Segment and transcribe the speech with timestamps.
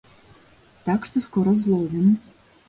[0.87, 2.09] Так што скора зловім.